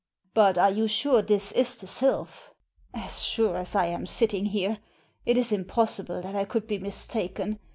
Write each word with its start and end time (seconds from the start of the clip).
"But 0.33 0.57
are 0.57 0.71
you 0.71 0.87
sure 0.87 1.21
this 1.21 1.51
is 1.51 1.75
the 1.75 1.85
Sylpk?" 1.85 2.49
"As 3.05 3.21
sure 3.21 3.55
as 3.55 3.73
that 3.73 3.81
I 3.81 3.85
am 3.89 4.07
sitting 4.07 4.47
here. 4.47 4.79
It 5.27 5.37
is 5.37 5.51
impossible 5.51 6.23
that 6.23 6.35
I 6.35 6.43
could 6.43 6.65
be 6.65 6.79
mistaken. 6.79 7.59